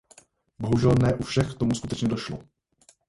Bohužel 0.59 0.91
ne 0.95 1.13
u 1.15 1.23
všech 1.23 1.53
k 1.55 1.57
tomu 1.57 1.75
skutečně 1.75 2.07
došlo. 2.07 2.39